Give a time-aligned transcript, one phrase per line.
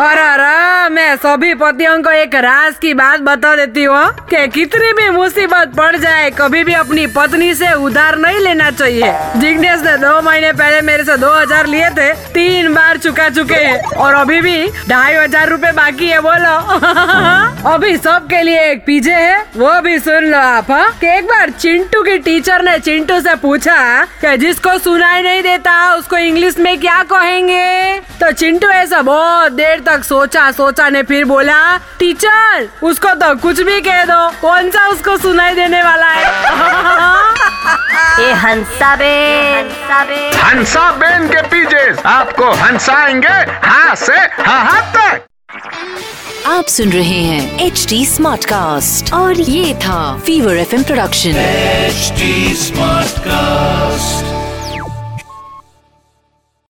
[0.00, 4.92] अरे अरे, मैं सभी पतियों को एक राज की बात बता देती हूँ कि कितनी
[4.92, 9.96] भी मुसीबत पड़ जाए, कभी भी अपनी पत्नी से उधार नहीं लेना चाहिए। जिग्नेश ने
[9.98, 12.12] दो महीने पहले मेरे से दो हज़ार लिए थे
[12.74, 16.56] बार चुका चुके हैं। और अभी भी ढाई हज़ार रूपए बाकी है, बोलो।
[17.72, 20.90] अभी सबके लिए एक पीजे है, वो भी सुन लो आप हाँ?
[21.00, 25.94] कि एक बार चिंटू की टीचर ने चिंटू से पूछा कि जिसको सुनाई नहीं देता,
[25.94, 27.98] उसको इंग्लिश में क्या कहेंगे?
[27.98, 33.60] तो चिंटू ऐसा बहुत देर तक सोचा सोचा ने फिर बोला, टीचर, उसको तो कुछ
[33.60, 36.37] भी कह दो, कौन सा उसको सुनाई देने वाला है?
[38.42, 39.70] हंसा बेन
[40.42, 43.36] हंसा बेन के पीजे आपको हंसाएँगे
[43.66, 45.26] हाँ से हाँ तक।
[46.46, 52.12] आप सुन रहे हैं एच डी स्मार्ट कास्ट और ये था fever F production H
[52.58, 54.27] smart Smartcast.